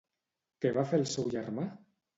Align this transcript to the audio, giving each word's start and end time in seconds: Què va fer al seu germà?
Què 0.65 0.71
va 0.79 0.87
fer 0.93 1.01
al 1.03 1.07
seu 1.15 1.31
germà? 1.39 1.73